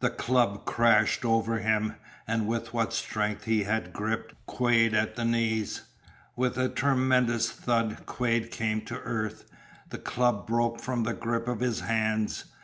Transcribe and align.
The 0.00 0.10
club 0.10 0.64
crashed 0.64 1.24
over 1.24 1.58
him, 1.60 1.94
and 2.26 2.48
with 2.48 2.74
what 2.74 2.92
strength 2.92 3.44
he 3.44 3.62
had 3.62 3.86
he 3.86 3.92
gripped 3.92 4.34
Quade 4.46 4.94
at 4.94 5.14
the 5.14 5.24
knees. 5.24 5.82
With 6.34 6.58
a 6.58 6.68
tremendous 6.68 7.52
thud 7.52 8.04
Quade 8.04 8.50
came 8.50 8.80
to 8.86 8.98
earth. 8.98 9.44
The 9.90 9.98
club 9.98 10.44
broke 10.48 10.80
from 10.80 11.04
the 11.04 11.14
grip 11.14 11.46
of 11.46 11.60
his 11.60 11.82
hands. 11.82 12.46